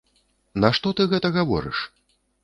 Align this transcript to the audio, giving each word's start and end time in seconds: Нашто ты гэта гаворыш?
Нашто 0.63 0.93
ты 0.99 1.05
гэта 1.11 1.31
гаворыш? 1.35 1.83